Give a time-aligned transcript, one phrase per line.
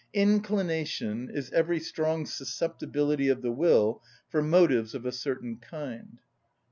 [0.15, 6.19] Inclination is every strong susceptibility of the will for motives of a certain kind.